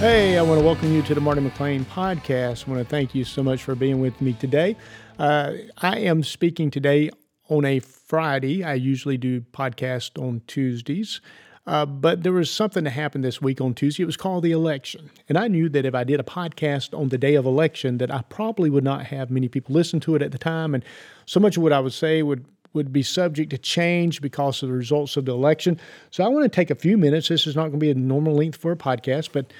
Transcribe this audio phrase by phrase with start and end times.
[0.00, 2.66] Hey, I want to welcome you to the Marty McLean podcast.
[2.66, 4.74] I want to thank you so much for being with me today.
[5.18, 7.10] Uh, I am speaking today
[7.50, 8.64] on a Friday.
[8.64, 11.20] I usually do podcast on Tuesdays.
[11.66, 14.02] Uh, but there was something that happened this week on Tuesday.
[14.02, 15.10] It was called the election.
[15.28, 18.10] And I knew that if I did a podcast on the day of election, that
[18.10, 20.74] I probably would not have many people listen to it at the time.
[20.74, 20.82] And
[21.26, 24.68] so much of what I would say would would be subject to change because of
[24.68, 25.78] the results of the election.
[26.10, 27.28] So I want to take a few minutes.
[27.28, 29.52] This is not going to be a normal length for a podcast, but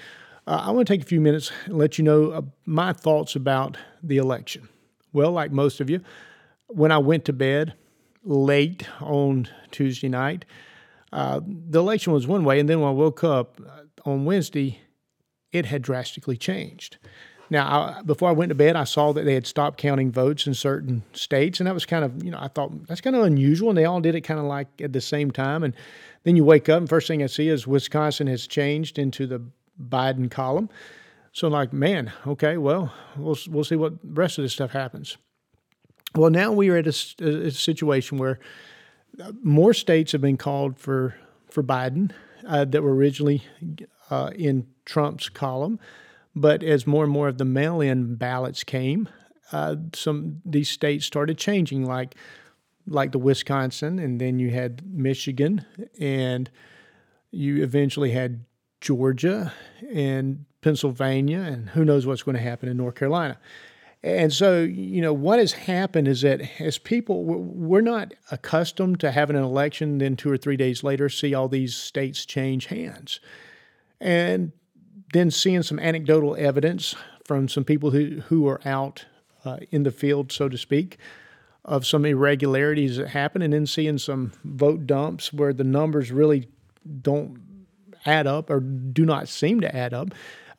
[0.47, 3.37] uh, I want to take a few minutes and let you know uh, my thoughts
[3.37, 4.69] about the election.
[5.13, 6.01] Well, like most of you,
[6.69, 7.75] when I went to bed
[8.25, 10.45] late on Tuesday night,
[11.13, 14.80] uh, the election was one way, and then when I woke up uh, on Wednesday,
[15.53, 16.99] it had drastically changed.
[17.51, 20.47] Now, I, before I went to bed, I saw that they had stopped counting votes
[20.47, 23.25] in certain states, and that was kind of, you know, I thought that's kind of
[23.25, 25.65] unusual, and they all did it kind of like at the same time.
[25.65, 25.75] And
[26.23, 29.43] then you wake up, and first thing I see is Wisconsin has changed into the
[29.81, 30.69] Biden column.
[31.33, 35.17] So I'm like, man, okay, well, we'll we'll see what rest of this stuff happens.
[36.15, 38.41] Well, now we are at a, a situation where
[39.23, 41.15] uh, more states have been called for
[41.49, 42.11] for Biden
[42.47, 43.45] uh, that were originally
[44.11, 45.79] uh, in Trump's column,
[46.35, 49.09] but as more and more of the mail-in ballots came,
[49.53, 52.17] uh, some these states started changing, like
[52.87, 55.65] like the Wisconsin, and then you had Michigan,
[56.01, 56.51] and
[57.31, 58.45] you eventually had
[58.81, 59.53] Georgia
[59.93, 63.39] and Pennsylvania, and who knows what's going to happen in North Carolina.
[64.03, 69.11] And so, you know, what has happened is that as people, we're not accustomed to
[69.11, 73.21] having an election, then two or three days later, see all these states change hands.
[74.01, 74.53] And
[75.12, 76.95] then seeing some anecdotal evidence
[77.27, 79.05] from some people who, who are out
[79.45, 80.97] uh, in the field, so to speak,
[81.67, 86.49] of some irregularities that happen, and then seeing some vote dumps where the numbers really
[87.03, 87.39] don't
[88.06, 90.09] add up or do not seem to add up.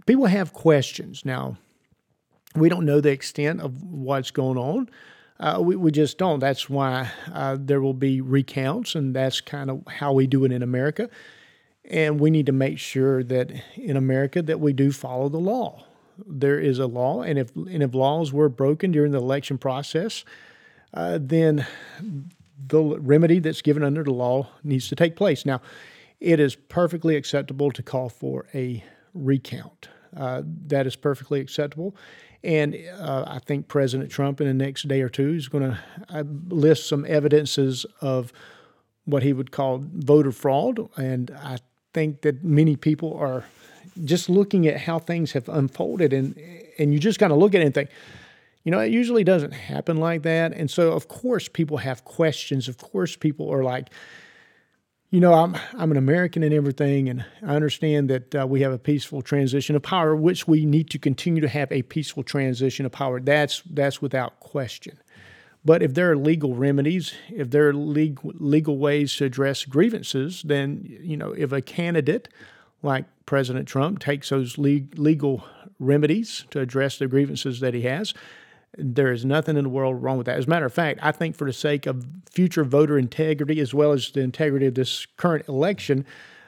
[0.05, 1.23] People have questions.
[1.25, 1.57] Now,
[2.55, 4.89] we don't know the extent of what's going on.
[5.39, 6.39] Uh, we, we just don't.
[6.39, 10.51] That's why uh, there will be recounts, and that's kind of how we do it
[10.51, 11.09] in America.
[11.85, 15.85] And we need to make sure that in America that we do follow the law.
[16.27, 20.23] There is a law, and if and if laws were broken during the election process,
[20.93, 21.65] uh, then
[22.67, 25.45] the remedy that's given under the law needs to take place.
[25.45, 25.61] Now,
[26.21, 28.83] it is perfectly acceptable to call for a
[29.13, 29.89] recount.
[30.15, 31.95] Uh, that is perfectly acceptable.
[32.43, 35.79] And uh, I think President Trump in the next day or two is going to
[36.09, 38.31] uh, list some evidences of
[39.05, 40.89] what he would call voter fraud.
[40.97, 41.57] And I
[41.93, 43.45] think that many people are
[44.03, 46.39] just looking at how things have unfolded, and
[46.77, 47.89] and you just kind of look at it and think,
[48.63, 50.53] you know, it usually doesn't happen like that.
[50.53, 52.67] And so, of course, people have questions.
[52.67, 53.89] Of course, people are like,
[55.11, 58.71] you know, I'm I'm an American and everything, and I understand that uh, we have
[58.71, 62.85] a peaceful transition of power, which we need to continue to have a peaceful transition
[62.85, 63.19] of power.
[63.19, 64.97] That's that's without question.
[65.65, 70.43] But if there are legal remedies, if there are legal legal ways to address grievances,
[70.43, 72.29] then you know, if a candidate
[72.81, 75.43] like President Trump takes those legal
[75.77, 78.13] remedies to address the grievances that he has,
[78.77, 80.37] there is nothing in the world wrong with that.
[80.37, 83.73] As a matter of fact, I think for the sake of future voter integrity as
[83.73, 86.05] well as the integrity of this current election,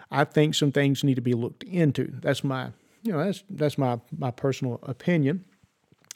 [0.09, 2.13] I think some things need to be looked into.
[2.21, 2.69] That's my,
[3.03, 5.43] you know, that's that's my my personal opinion.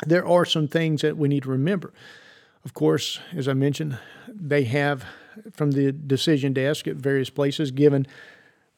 [0.06, 1.92] There are some things that we need to remember.
[2.64, 3.98] Of course, as I mentioned,
[4.28, 5.06] they have
[5.54, 8.08] from the decision desk at various places given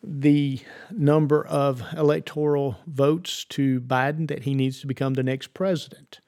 [0.02, 0.60] the
[0.92, 6.20] number of electoral votes to Biden that he needs to become the next president.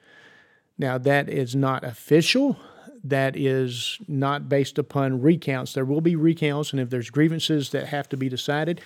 [0.81, 2.57] Now, that is not official.
[3.03, 5.73] That is not based upon recounts.
[5.73, 8.81] There will be recounts, and if there's grievances that have to be decided,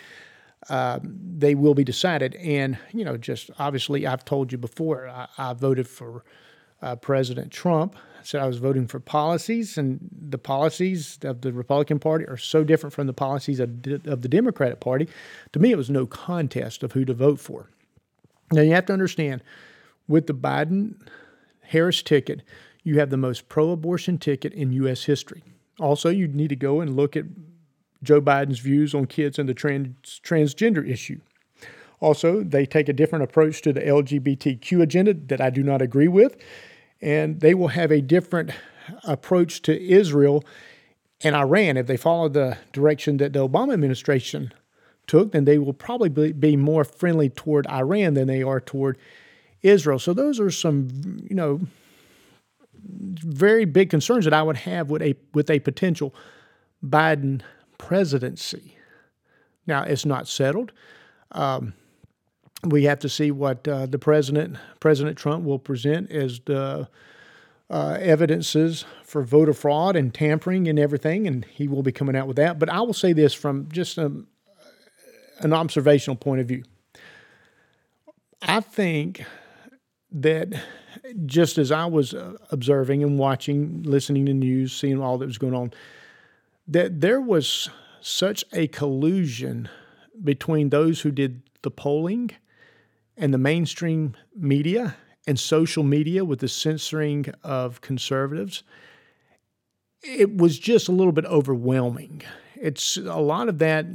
[0.70, 2.36] uh, they will be decided.
[2.36, 6.26] And, you know, just obviously, I've told you before, I, I voted for
[6.82, 7.96] uh, President Trump.
[8.20, 12.36] I said I was voting for policies, and the policies of the Republican Party are
[12.36, 13.70] so different from the policies of,
[14.06, 15.08] of the Democratic Party.
[15.54, 17.70] To me, it was no contest of who to vote for.
[18.52, 19.44] Now, you have to understand
[20.10, 20.96] with the Biden
[21.70, 22.42] Harris ticket,
[22.84, 25.06] you have the most pro abortion ticket in U.S.
[25.06, 25.44] history.
[25.80, 27.26] Also, you need to go and look at
[28.04, 31.20] Joe Biden's views on kids and the trans, transgender issue.
[32.00, 36.08] Also, they take a different approach to the LGBTQ agenda that I do not agree
[36.08, 36.38] with,
[37.02, 38.52] and they will have a different
[39.04, 40.44] approach to Israel
[41.22, 41.78] and Iran.
[41.78, 44.54] If they follow the direction that the Obama administration
[45.08, 48.98] took, then they will probably be more friendly toward Iran than they are toward
[49.66, 50.00] Israel.
[50.00, 50.90] So those are some,
[51.30, 51.60] you know,
[52.88, 56.14] very big concerns that I would have with a with a potential
[56.84, 57.42] Biden
[57.78, 58.78] presidency.
[59.66, 60.72] Now it's not settled.
[61.32, 61.74] Um,
[62.64, 66.88] we have to see what uh, the president, President Trump, will present as the
[67.70, 72.28] uh, evidences for voter fraud and tampering and everything, and he will be coming out
[72.28, 72.60] with that.
[72.60, 74.12] But I will say this from just a,
[75.40, 76.64] an observational point of view.
[78.42, 79.26] I think
[80.16, 80.54] that
[81.26, 85.38] just as I was uh, observing and watching, listening to news, seeing all that was
[85.38, 85.74] going on,
[86.68, 87.70] that there was
[88.02, 89.70] such a collusion
[90.24, 92.32] between those who did the polling
[93.18, 94.96] and the mainstream media
[95.28, 98.64] and social media with the censoring of conservatives.
[100.02, 102.22] It was just a little bit overwhelming.
[102.56, 103.86] It's a lot of that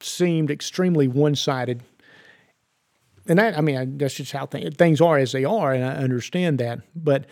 [0.00, 1.82] seemed extremely one sided
[3.28, 5.94] and that I mean that's just how th- things are as they are, and I
[5.94, 6.80] understand that.
[6.96, 7.26] But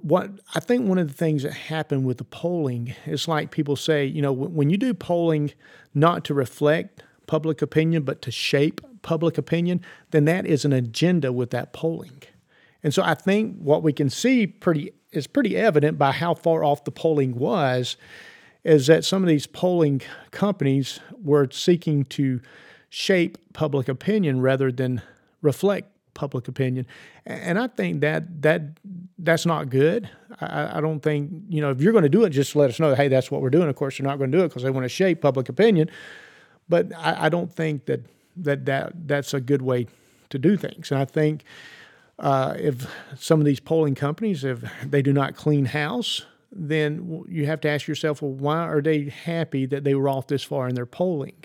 [0.00, 3.76] what I think one of the things that happened with the polling is like people
[3.76, 5.52] say, you know, when you do polling
[5.94, 9.80] not to reflect public opinion but to shape public opinion,
[10.10, 12.22] then that is an agenda with that polling.
[12.82, 16.64] And so I think what we can see pretty is pretty evident by how far
[16.64, 17.96] off the polling was
[18.64, 20.00] is that some of these polling
[20.30, 22.40] companies were seeking to
[22.94, 25.00] shape public opinion rather than
[25.40, 26.86] reflect public opinion.
[27.24, 28.62] And I think that that
[29.18, 30.10] that's not good.
[30.42, 32.78] I, I don't think you know if you're going to do it, just let us
[32.78, 32.94] know.
[32.94, 33.70] Hey, that's what we're doing.
[33.70, 35.90] Of course, you're not going to do it because they want to shape public opinion.
[36.68, 38.04] But I, I, don't think that
[38.36, 39.86] that that that's a good way
[40.28, 40.90] to do things.
[40.90, 41.44] And I think
[42.18, 42.86] uh, if
[43.16, 47.70] some of these polling companies, if they do not clean house, then you have to
[47.70, 50.84] ask yourself, well, why are they happy that they were off this far in their
[50.84, 51.44] polling?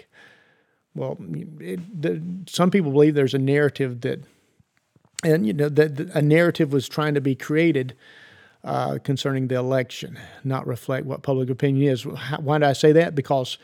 [0.98, 1.18] Well,
[1.60, 4.24] it, the, some people believe there's a narrative that,
[5.24, 7.96] and you know, that a narrative was trying to be created
[8.64, 12.06] uh, concerning the election, not reflect what public opinion is.
[12.06, 13.16] Why do I say that?
[13.16, 13.58] Because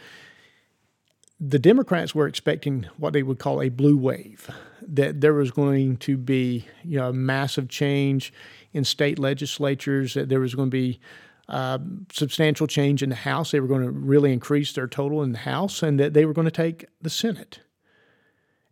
[1.39, 4.49] the Democrats were expecting what they would call a blue wave,
[4.81, 8.31] that there was going to be, you know, massive change
[8.71, 10.99] in state legislatures, that there was going to be
[11.53, 11.77] uh,
[12.11, 13.51] substantial change in the House.
[13.51, 16.33] They were going to really increase their total in the House and that they were
[16.33, 17.59] going to take the Senate.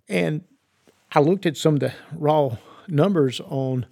[0.09, 0.43] And
[1.11, 2.57] I looked at some of the raw
[2.87, 3.85] numbers on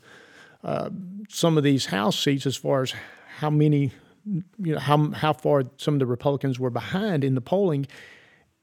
[0.63, 0.89] uh,
[1.29, 2.95] some of these House seats as far as
[3.37, 3.91] how many,
[4.25, 7.85] you know, how, how far some of the Republicans were behind in the polling,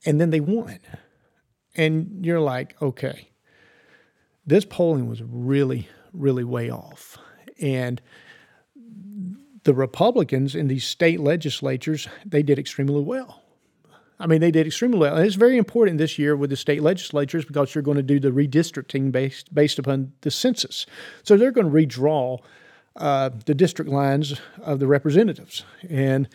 [0.04, 0.80] and then they won.
[1.76, 3.28] And you're like, okay,
[4.44, 7.16] this polling was really, really way off.
[7.60, 8.02] And
[9.66, 13.42] the Republicans in these state legislatures, they did extremely well.
[14.20, 15.16] I mean, they did extremely well.
[15.16, 18.20] And it's very important this year with the state legislatures because you're going to do
[18.20, 20.86] the redistricting based based upon the census.
[21.24, 22.38] So they're going to redraw
[22.94, 26.28] uh, the district lines of the representatives, and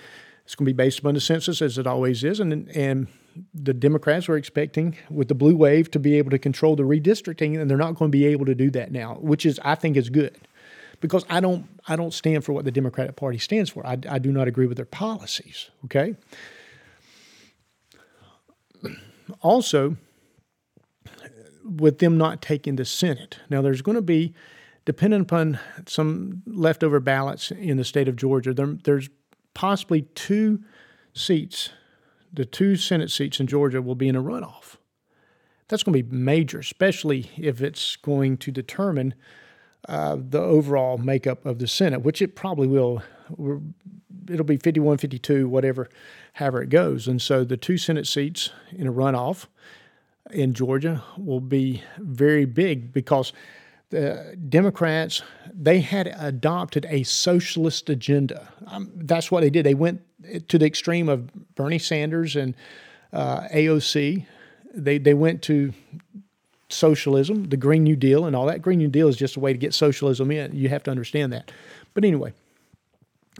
[0.43, 2.41] it's going to be based upon the census as it always is.
[2.41, 3.07] And and
[3.53, 7.59] the Democrats were expecting with the blue wave to be able to control the redistricting,
[7.59, 9.95] and they're not going to be able to do that now, which is I think
[9.95, 10.37] is good
[11.01, 13.85] because I don't I don't stand for what the Democratic Party stands for.
[13.85, 15.69] I, I do not agree with their policies.
[15.85, 16.15] Okay.
[19.41, 19.97] Also,
[21.63, 24.33] with them not taking the Senate, now there's going to be,
[24.85, 29.09] depending upon some leftover ballots in the state of Georgia, there, there's
[29.53, 30.61] possibly two
[31.13, 31.69] seats,
[32.31, 34.77] the two Senate seats in Georgia will be in a runoff.
[35.69, 39.13] That's going to be major, especially if it's going to determine
[39.87, 43.01] uh, the overall makeup of the Senate, which it probably will.
[44.29, 45.89] It'll be 51, 52, whatever,
[46.33, 47.07] however it goes.
[47.07, 49.47] And so the two Senate seats in a runoff
[50.29, 53.33] in Georgia will be very big because
[53.89, 55.21] the Democrats
[55.53, 58.47] they had adopted a socialist agenda.
[58.67, 59.65] Um, that's what they did.
[59.65, 60.01] They went
[60.47, 62.55] to the extreme of Bernie Sanders and
[63.11, 64.25] uh, AOC.
[64.73, 65.73] They they went to
[66.73, 68.61] socialism, the Green New Deal, and all that.
[68.61, 70.55] Green New Deal is just a way to get socialism in.
[70.55, 71.51] You have to understand that.
[71.93, 72.33] But anyway,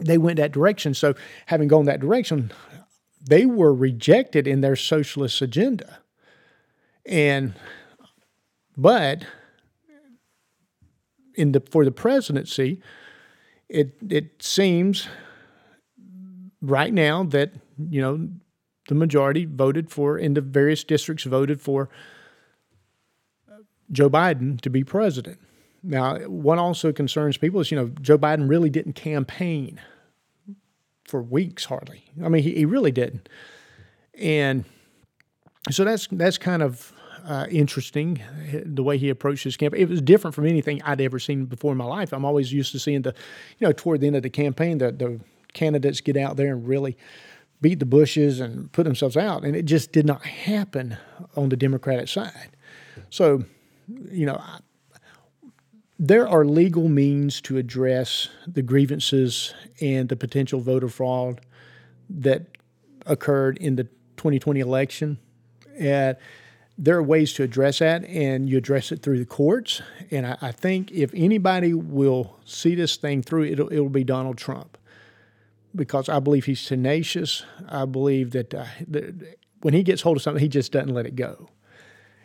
[0.00, 0.94] they went that direction.
[0.94, 1.14] So,
[1.46, 2.52] having gone that direction,
[3.20, 5.98] they were rejected in their socialist agenda.
[7.06, 7.54] And,
[8.76, 9.24] but
[11.34, 12.80] in the for the presidency,
[13.68, 15.08] it it seems
[16.60, 17.52] right now that
[17.90, 18.28] you know
[18.88, 21.88] the majority voted for in the various districts voted for
[23.92, 25.38] Joe Biden to be president.
[25.82, 29.80] Now, what also concerns people is, you know, Joe Biden really didn't campaign
[31.04, 32.04] for weeks, hardly.
[32.24, 33.28] I mean, he, he really didn't.
[34.14, 34.64] And
[35.70, 36.92] so that's that's kind of
[37.24, 38.20] uh, interesting
[38.64, 39.80] the way he approached his campaign.
[39.80, 42.12] It was different from anything I'd ever seen before in my life.
[42.12, 43.14] I'm always used to seeing the,
[43.58, 45.20] you know, toward the end of the campaign, the, the
[45.52, 46.96] candidates get out there and really
[47.60, 49.44] beat the bushes and put themselves out.
[49.44, 50.96] And it just did not happen
[51.36, 52.50] on the Democratic side.
[53.10, 53.44] So
[54.10, 54.40] you know,
[55.98, 61.40] there are legal means to address the grievances and the potential voter fraud
[62.10, 62.46] that
[63.06, 63.84] occurred in the
[64.16, 65.18] 2020 election.
[65.78, 66.16] And
[66.78, 69.82] there are ways to address that, and you address it through the courts.
[70.10, 74.38] And I, I think if anybody will see this thing through, it'll, it'll be Donald
[74.38, 74.78] Trump
[75.74, 77.44] because I believe he's tenacious.
[77.68, 81.06] I believe that, uh, that when he gets hold of something, he just doesn't let
[81.06, 81.48] it go.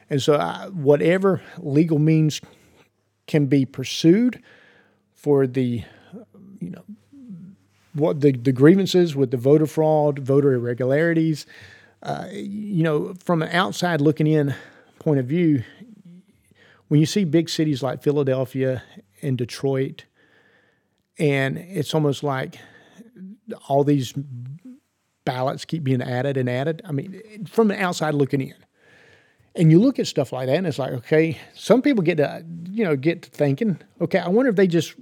[0.09, 2.41] And so, I, whatever legal means
[3.27, 4.41] can be pursued
[5.13, 5.83] for the,
[6.59, 6.83] you know,
[7.93, 11.45] what the, the grievances with the voter fraud, voter irregularities.
[12.03, 14.53] Uh, you know, from an outside looking in
[14.99, 15.63] point of view,
[16.87, 18.83] when you see big cities like Philadelphia
[19.21, 20.05] and Detroit,
[21.19, 22.59] and it's almost like
[23.67, 24.13] all these
[25.25, 26.81] ballots keep being added and added.
[26.85, 28.53] I mean, from the outside looking in,
[29.55, 32.45] and you look at stuff like that, and it's like, okay, some people get to,
[32.69, 34.93] you know, get to thinking, okay, I wonder if they just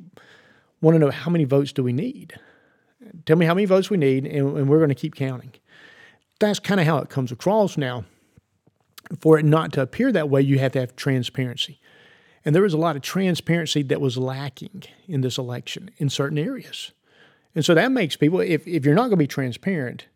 [0.81, 2.33] want to know how many votes do we need?
[3.25, 5.51] Tell me how many votes we need, and, and we're going to keep counting.
[6.39, 8.05] That's kind of how it comes across now.
[9.19, 11.79] For it not to appear that way, you have to have transparency.
[12.43, 16.37] And there was a lot of transparency that was lacking in this election in certain
[16.37, 16.91] areas.
[17.53, 20.07] And so that makes people, if, if you're not going to be transparent,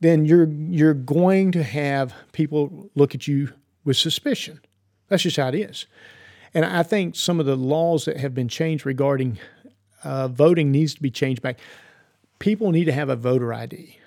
[0.00, 3.52] then you're you're going to have people look at you
[3.84, 4.60] with suspicion.
[5.08, 5.86] That's just how it is.
[6.54, 9.38] And I think some of the laws that have been changed regarding
[10.04, 11.58] uh, voting needs to be changed back.
[12.38, 13.98] People need to have a voter ID.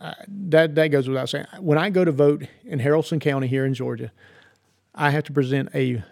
[0.00, 1.46] Uh, that that goes without saying.
[1.60, 4.12] When I go to vote in Haralson County here in Georgia,
[4.94, 6.02] I have to present a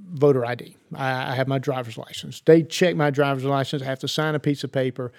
[0.00, 0.76] voter ID.
[0.94, 2.40] I, I have my driver's license.
[2.40, 3.82] They check my driver's license.
[3.82, 5.12] I have to sign a piece of paper.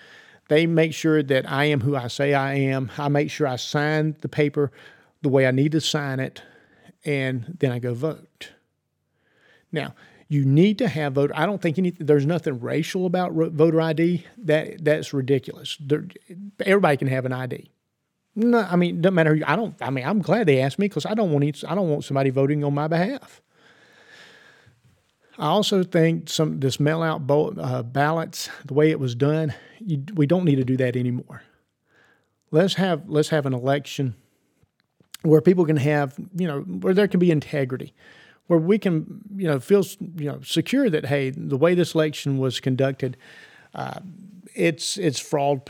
[0.49, 2.91] They make sure that I am who I say I am.
[2.97, 4.71] I make sure I sign the paper
[5.21, 6.41] the way I need to sign it
[7.05, 8.51] and then I go vote.
[9.71, 9.93] Now,
[10.27, 11.33] you need to have voter.
[11.35, 14.25] I don't think any, there's nothing racial about voter ID.
[14.37, 15.77] That that's ridiculous.
[15.79, 16.05] There,
[16.59, 17.71] everybody can have an ID.
[18.35, 19.35] No, I mean, doesn't matter.
[19.35, 19.75] Who, I don't.
[19.81, 21.63] I mean, I'm glad they asked me because I don't want.
[21.67, 23.41] I don't want somebody voting on my behalf.
[25.39, 30.03] I also think some this mail out uh, ballots, the way it was done, you,
[30.13, 31.41] we don't need to do that anymore.
[32.51, 34.15] Let's have let's have an election
[35.23, 37.93] where people can have, you know, where there can be integrity,
[38.47, 39.83] where we can, you know, feel,
[40.15, 43.17] you know, secure that hey, the way this election was conducted,
[43.73, 43.99] uh,
[44.55, 45.61] it's it's fraud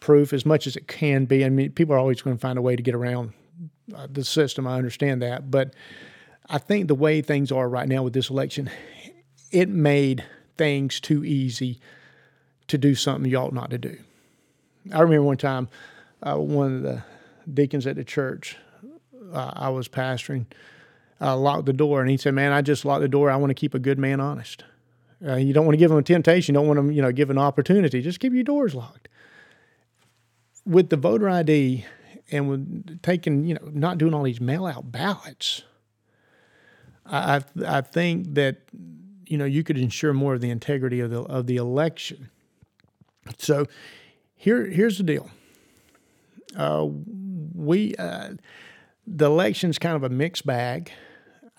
[0.00, 1.44] proof as much as it can be.
[1.44, 3.32] I mean, people are always going to find a way to get around
[3.94, 4.66] uh, the system.
[4.66, 5.74] I understand that, but
[6.48, 8.70] I think the way things are right now with this election,
[9.50, 10.24] it made
[10.56, 11.80] things too easy
[12.68, 13.96] to do something you ought not to do.
[14.92, 15.68] I remember one time,
[16.22, 17.02] uh, one of the
[17.52, 18.56] deacons at the church
[19.32, 20.46] uh, I was pastoring
[21.20, 23.30] uh, locked the door, and he said, "Man, I just locked the door.
[23.30, 24.64] I want to keep a good man honest.
[25.26, 26.54] Uh, you don't want to give him a temptation.
[26.54, 28.02] You don't want him, you know, give an opportunity.
[28.02, 29.08] Just keep your doors locked."
[30.64, 31.84] With the voter ID
[32.32, 35.62] and with taking, you know, not doing all these mail out ballots,
[37.06, 38.62] I I think that
[39.26, 42.30] you know you could ensure more of the integrity of the of the election.
[43.38, 43.66] So
[44.34, 45.30] here here's the deal.
[46.56, 46.88] Uh,
[47.54, 48.30] we uh,
[49.06, 50.90] the election's kind of a mixed bag.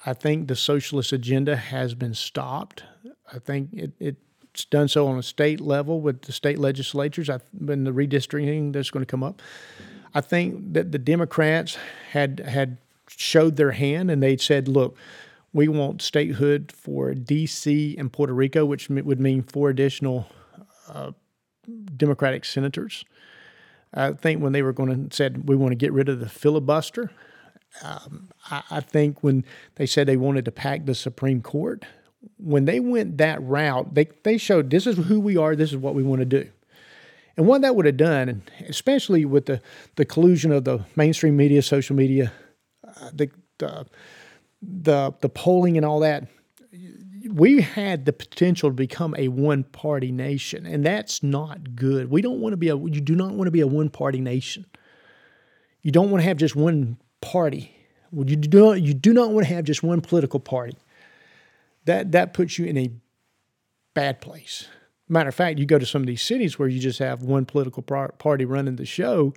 [0.06, 2.84] I think the socialist agenda has been stopped.
[3.34, 7.30] I think it, it's done so on a state level with the state legislatures.
[7.30, 9.42] I've been the redistricting that's going to come up.
[10.14, 11.78] I think that the Democrats
[12.12, 12.78] had had
[13.08, 14.98] showed their hand and they said, "Look,
[15.54, 17.96] we want statehood for D.C.
[17.98, 20.28] and Puerto Rico, which would mean four additional
[20.90, 21.12] uh,
[21.96, 23.04] Democratic senators."
[23.94, 26.30] I think when they were going to said we want to get rid of the
[26.30, 27.12] filibuster,
[27.84, 29.46] um, I, I think when
[29.76, 31.86] they said they wanted to pack the Supreme Court,
[32.38, 35.78] when they went that route, they, they showed this is who we are, this is
[35.78, 36.50] what we want to do.
[37.36, 39.62] And what that would have done, especially with the,
[39.96, 42.32] the collusion of the mainstream media, social media,
[42.84, 43.86] uh, the, the,
[44.62, 46.28] the, the polling and all that,
[47.30, 52.10] we had the potential to become a one party nation, and that's not good.
[52.10, 54.20] We don't want to be a, you do not want to be a one party
[54.20, 54.66] nation.
[55.82, 57.76] You don't want to have just one party.
[58.12, 60.78] You do not, you do not want to have just one political party.
[61.86, 62.92] That, that puts you in a
[63.94, 64.68] bad place.
[65.10, 67.46] Matter of fact, you go to some of these cities where you just have one
[67.46, 69.34] political party running the show.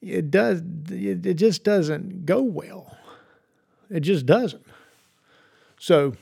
[0.00, 0.62] It does.
[0.90, 2.96] It, just doesn't go well.
[3.90, 4.64] It just doesn't.
[5.80, 6.14] So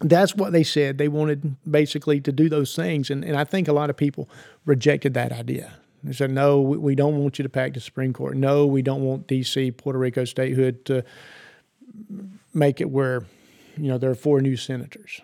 [0.00, 0.98] that's what they said.
[0.98, 4.28] They wanted basically to do those things, and, and I think a lot of people
[4.64, 5.74] rejected that idea.
[6.04, 8.36] They said, no, we don't want you to pack the Supreme Court.
[8.36, 11.04] No, we don't want D.C., Puerto Rico statehood to
[12.52, 13.22] make it where
[13.76, 15.20] you know, there are four new senators.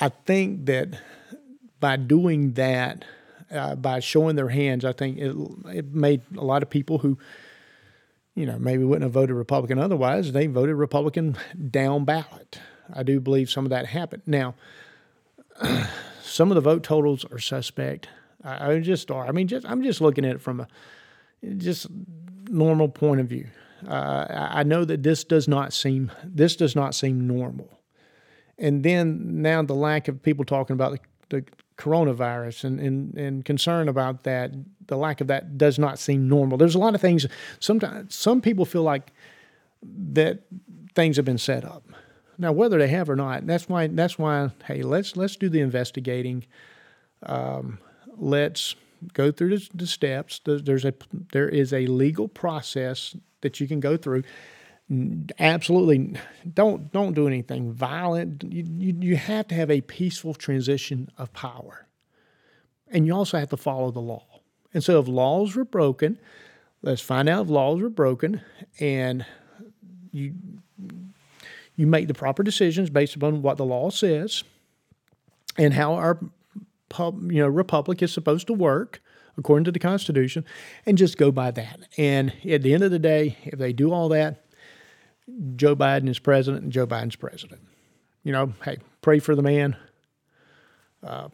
[0.00, 1.00] I think that
[1.80, 3.04] by doing that,
[3.50, 7.18] uh, by showing their hands, I think it, it made a lot of people who,
[8.34, 11.36] you know, maybe wouldn't have voted Republican otherwise, they voted Republican
[11.70, 12.58] down ballot.
[12.92, 14.22] I do believe some of that happened.
[14.26, 14.54] Now,
[16.22, 18.08] some of the vote totals are suspect.
[18.44, 19.26] I, I just are.
[19.26, 20.68] I mean, just I'm just looking at it from a
[21.56, 21.86] just
[22.48, 23.46] normal point of view.
[23.86, 27.68] Uh, I know that this does not seem this does not seem normal,
[28.58, 31.00] and then now the lack of people talking about the,
[31.40, 31.44] the
[31.76, 34.52] coronavirus and, and and concern about that,
[34.86, 36.56] the lack of that does not seem normal.
[36.56, 37.26] There's a lot of things.
[37.60, 39.12] Sometimes some people feel like
[39.82, 40.44] that
[40.94, 41.84] things have been set up.
[42.38, 44.50] Now, whether they have or not, that's why that's why.
[44.64, 46.46] Hey, let's let's do the investigating.
[47.22, 47.78] Um,
[48.18, 48.74] let's
[49.12, 50.40] go through the, steps.
[50.44, 50.94] There's a
[51.32, 54.22] there is a legal process that you can go through.
[55.38, 56.18] Absolutely,
[56.52, 58.44] don't don't do anything violent.
[58.44, 61.86] You, you, you have to have a peaceful transition of power,
[62.88, 64.26] and you also have to follow the law.
[64.74, 66.18] And so, if laws were broken,
[66.82, 68.42] let's find out if laws were broken,
[68.78, 69.24] and
[70.12, 70.34] you
[71.76, 74.44] you make the proper decisions based upon what the law says
[75.56, 76.18] and how our
[76.88, 79.00] pub, you know republic is supposed to work
[79.36, 80.44] according to the Constitution,
[80.86, 81.80] and just go by that.
[81.98, 84.44] And at the end of the day, if they do all that,
[85.56, 87.62] Joe Biden is president and Joe Biden's president.
[88.22, 89.76] You know, hey, pray for the man.
[91.02, 91.28] Uh,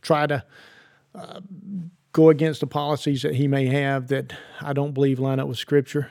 [0.00, 0.44] try to
[1.14, 1.40] uh,
[2.12, 5.58] go against the policies that he may have that I don't believe line up with
[5.58, 6.10] Scripture,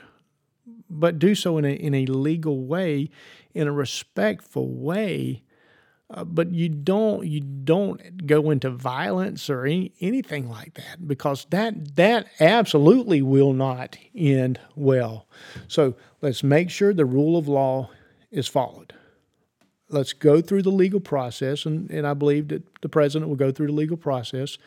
[0.88, 3.10] but do so in a, in a legal way,
[3.52, 5.42] in a respectful way
[6.14, 11.46] uh, but you don't you don't go into violence or any, anything like that because
[11.50, 15.26] that that absolutely will not end well.
[15.68, 17.90] So let's make sure the rule of law
[18.30, 18.92] is followed.
[19.88, 23.52] Let's go through the legal process, and, and I believe that the president will go
[23.52, 24.58] through the legal process,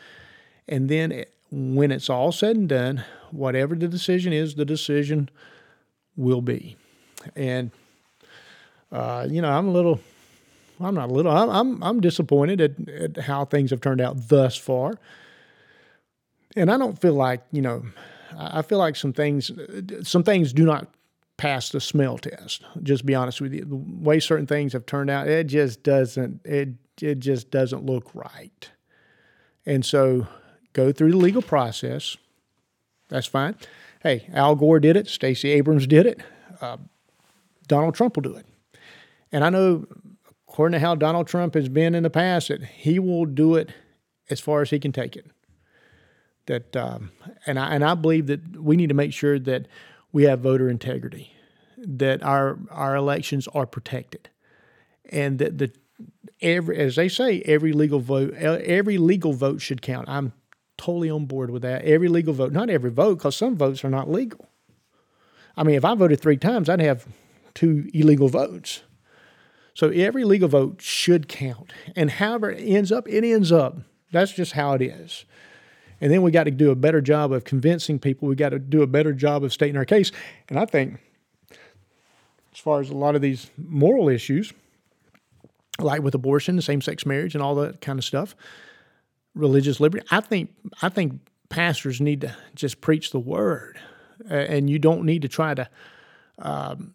[0.68, 5.28] and then when it's all said and done, whatever the decision is, the decision
[6.16, 6.76] will be.
[7.36, 7.70] And
[8.90, 10.00] uh, you know, I'm a little
[10.80, 11.32] I'm not a little.
[11.32, 14.94] I'm I'm, I'm disappointed at, at how things have turned out thus far,
[16.54, 17.82] and I don't feel like you know.
[18.38, 19.50] I feel like some things
[20.02, 20.88] some things do not
[21.36, 22.62] pass the smell test.
[22.82, 26.44] Just be honest with you, the way certain things have turned out, it just doesn't
[26.44, 28.70] it it just doesn't look right.
[29.64, 30.26] And so,
[30.72, 32.16] go through the legal process.
[33.08, 33.56] That's fine.
[34.02, 35.08] Hey, Al Gore did it.
[35.08, 36.20] Stacey Abrams did it.
[36.60, 36.76] Uh,
[37.66, 38.46] Donald Trump will do it.
[39.32, 39.86] And I know
[40.56, 43.68] according to how Donald Trump has been in the past, that he will do it
[44.30, 45.26] as far as he can take it.
[46.46, 47.10] That um,
[47.44, 49.68] and I and I believe that we need to make sure that
[50.12, 51.30] we have voter integrity,
[51.76, 54.30] that our our elections are protected,
[55.10, 55.72] and that the
[56.40, 60.08] every as they say every legal vote every legal vote should count.
[60.08, 60.32] I'm
[60.78, 61.84] totally on board with that.
[61.84, 64.48] Every legal vote, not every vote, because some votes are not legal.
[65.54, 67.06] I mean, if I voted three times, I'd have
[67.52, 68.80] two illegal votes.
[69.76, 71.70] So every legal vote should count.
[71.94, 73.76] And however it ends up, it ends up.
[74.10, 75.26] That's just how it is.
[76.00, 78.26] And then we got to do a better job of convincing people.
[78.26, 80.12] We got to do a better job of stating our case.
[80.48, 80.98] And I think,
[81.50, 84.54] as far as a lot of these moral issues,
[85.78, 88.34] like with abortion, same-sex marriage, and all that kind of stuff,
[89.34, 93.78] religious liberty, I think I think pastors need to just preach the word,
[94.26, 95.68] and you don't need to try to
[96.38, 96.94] um,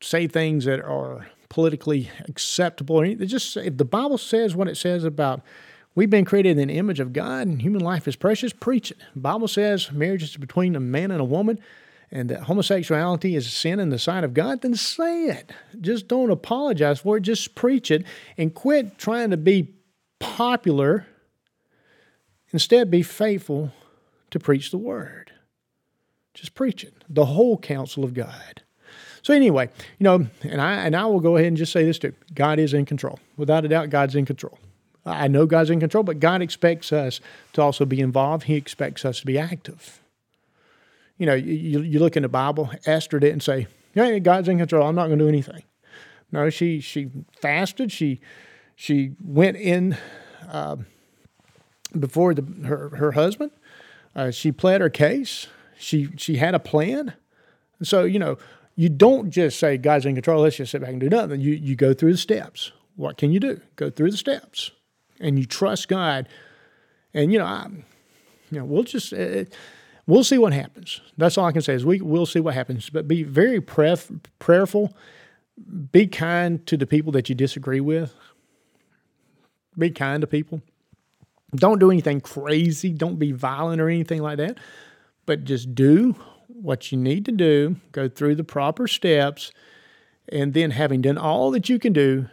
[0.00, 3.00] say things that are politically acceptable.
[3.02, 5.42] It just if the Bible says what it says about
[5.94, 8.98] we've been created in the image of God and human life is precious, preach it.
[9.14, 11.58] The Bible says marriage is between a man and a woman
[12.10, 15.52] and that homosexuality is a sin in the sight of God, then say it.
[15.80, 17.22] Just don't apologize for it.
[17.22, 18.04] Just preach it
[18.38, 19.74] and quit trying to be
[20.20, 21.06] popular.
[22.52, 23.72] Instead, be faithful
[24.30, 25.32] to preach the word.
[26.34, 26.94] Just preach it.
[27.08, 28.62] The whole counsel of God.
[29.24, 31.98] So anyway, you know, and I and I will go ahead and just say this
[31.98, 33.18] too: God is in control.
[33.38, 34.58] Without a doubt, God's in control.
[35.06, 37.20] I know God's in control, but God expects us
[37.54, 38.44] to also be involved.
[38.44, 40.00] He expects us to be active.
[41.16, 44.86] You know, you, you look in the Bible, Esther didn't say, "Yeah, God's in control.
[44.86, 45.62] I'm not going to do anything."
[46.30, 47.10] No, she she
[47.40, 47.90] fasted.
[47.90, 48.20] She
[48.76, 49.96] she went in
[50.50, 50.76] uh,
[51.98, 53.52] before the, her her husband.
[54.14, 55.46] Uh, she pled her case.
[55.78, 57.14] She she had a plan.
[57.82, 58.36] So you know,
[58.76, 60.42] you don't just say God's in control.
[60.42, 61.40] Let's just sit back and do nothing.
[61.40, 62.72] You you go through the steps.
[62.96, 63.60] What can you do?
[63.76, 64.70] Go through the steps,
[65.20, 66.28] and you trust God.
[67.12, 67.68] And you know, I,
[68.50, 69.44] you know, we'll just uh,
[70.06, 71.00] we'll see what happens.
[71.16, 72.90] That's all I can say is we we'll see what happens.
[72.90, 74.94] But be very pref- prayerful
[75.92, 78.14] be kind to the people that you disagree with.
[79.78, 80.62] Be kind to people.
[81.54, 82.90] Don't do anything crazy.
[82.90, 84.58] Don't be violent or anything like that.
[85.26, 86.16] But just do
[86.48, 89.52] what you need to do, go through the proper steps,
[90.28, 92.26] and then having done all that you can do,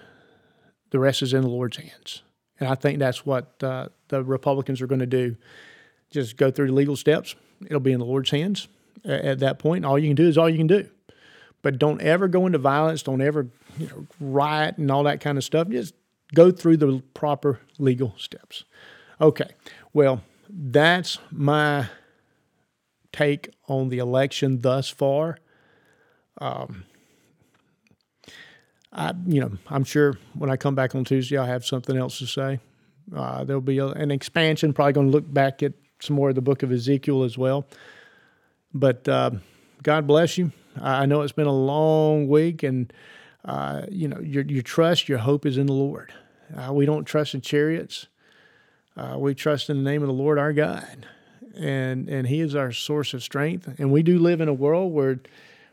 [0.92, 2.22] the rest is in the Lord's hands.
[2.60, 5.36] And I think that's what uh, the Republicans are going to do.
[6.12, 7.36] Just go through the legal steps.
[7.66, 8.68] It'll be in the Lord's hands
[9.04, 9.86] at that point.
[9.86, 10.90] All you can do is all you can do.
[11.62, 13.04] But don't ever go into violence.
[13.04, 13.48] Don't ever
[13.78, 15.70] you know, riot and all that kind of stuff.
[15.70, 15.94] Just
[16.34, 18.66] go through the proper legal steps.
[19.20, 19.50] Okay.
[19.94, 21.88] Well, that's my
[23.12, 25.38] take on the election thus far.
[26.40, 26.86] Um,
[28.94, 32.20] I, you know, I'm sure when I come back on Tuesday, I'll have something else
[32.20, 32.60] to say.
[33.16, 34.74] Uh, there'll be a, an expansion.
[34.74, 37.68] Probably going to look back at some more of the book of Ezekiel as well.
[38.74, 39.32] But uh,
[39.84, 40.52] God bless you.
[40.80, 42.92] I know it's been a long week, and
[43.44, 46.14] uh, you know your your trust, your hope is in the Lord.
[46.56, 48.08] Uh, we don't trust in chariots.
[48.96, 51.08] Uh, we trust in the name of the Lord our God,
[51.56, 53.68] and and He is our source of strength.
[53.80, 55.20] And we do live in a world where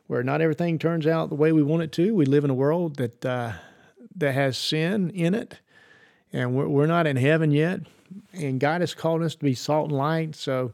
[0.07, 2.15] where not everything turns out the way we want it to.
[2.15, 3.53] We live in a world that uh,
[4.17, 5.59] that has sin in it,
[6.33, 7.81] and we're, we're not in heaven yet.
[8.33, 10.35] And God has called us to be salt and light.
[10.35, 10.73] So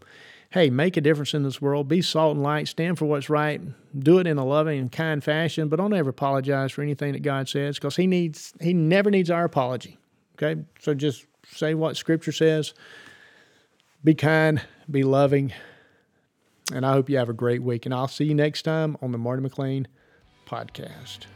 [0.55, 3.61] hey, make a difference in this world, be salt and light, stand for what's right,
[3.99, 7.23] do it in a loving and kind fashion, but don't ever apologize for anything that
[7.23, 9.99] God says because He needs He never needs our apology.
[10.37, 10.63] Okay?
[10.79, 12.73] So just say what Scripture says.
[14.05, 15.53] Be kind, be loving,
[16.73, 17.87] and I hope you have a great week.
[17.87, 19.87] And I'll see you next time on the Marty McLean
[20.47, 21.27] podcast.